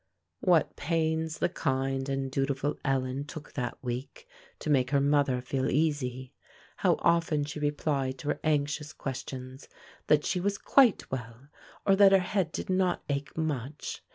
What 0.39 0.75
pains 0.75 1.37
the 1.37 1.47
kind 1.47 2.09
and 2.09 2.31
dutiful 2.31 2.75
Ellen 2.83 3.23
took 3.23 3.53
that 3.53 3.77
week 3.83 4.27
to 4.57 4.71
make 4.71 4.89
her 4.89 4.99
mother 4.99 5.41
feel 5.41 5.69
easy! 5.69 6.33
How 6.77 6.95
often 7.01 7.43
she 7.43 7.59
replied 7.59 8.17
to 8.17 8.29
her 8.29 8.39
anxious 8.43 8.93
questions, 8.93 9.67
"that 10.07 10.25
she 10.25 10.39
was 10.39 10.57
quite 10.57 11.11
well," 11.11 11.49
or 11.85 11.95
"that 11.95 12.13
her 12.13 12.17
head 12.17 12.51
did 12.51 12.67
not 12.67 13.03
ache 13.09 13.37
much!" 13.37 14.03